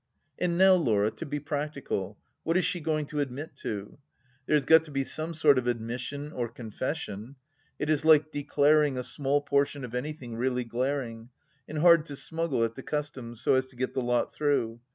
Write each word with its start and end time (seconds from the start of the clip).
And 0.39 0.57
now, 0.57 0.73
Laura, 0.73 1.11
to 1.11 1.27
be 1.27 1.39
practical, 1.39 2.17
what 2.41 2.57
is 2.57 2.65
she 2.65 2.79
going 2.79 3.05
to 3.05 3.19
admit 3.19 3.55
to? 3.57 3.99
There 4.47 4.55
has 4.55 4.65
got 4.65 4.83
to 4.85 4.89
be 4.91 5.03
some 5.03 5.35
sort 5.35 5.59
of 5.59 5.67
admission 5.67 6.31
or 6.31 6.49
confession. 6.49 7.35
It 7.77 7.87
is 7.87 8.03
like" 8.03 8.31
declaring" 8.31 8.97
a 8.97 9.03
small 9.03 9.41
portion 9.41 9.85
of 9.85 9.93
any 9.93 10.13
thing 10.13 10.35
really 10.35 10.63
glaring, 10.63 11.29
and 11.67 11.77
hard 11.77 12.07
to 12.07 12.15
smuggle 12.15 12.63
at 12.63 12.73
the 12.73 12.81
Customs, 12.81 13.41
so 13.41 13.53
as 13.53 13.67
to 13.67 13.75
get 13.75 13.93
the 13.93 14.01
lot 14.01 14.33
through. 14.33 14.79